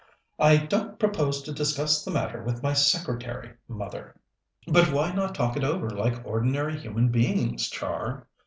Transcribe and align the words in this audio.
"I 0.39 0.57
don't 0.57 0.97
propose 0.97 1.43
to 1.43 1.53
discuss 1.53 2.03
the 2.03 2.09
matter 2.09 2.41
with 2.41 2.63
my 2.63 2.73
secretary, 2.73 3.51
mother." 3.67 4.15
"But 4.67 4.91
why 4.91 5.11
not 5.13 5.35
talk 5.35 5.55
it 5.55 5.63
over 5.63 5.91
like 5.91 6.25
ordinary 6.25 6.79
human 6.79 7.09
beings, 7.09 7.69
Char?" 7.69 8.25